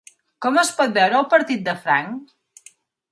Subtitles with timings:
[0.45, 2.69] Com es pot veure el partit de franc?